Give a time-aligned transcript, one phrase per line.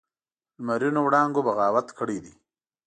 [0.59, 2.33] لمرینو وړانګو بغاوت کړی دی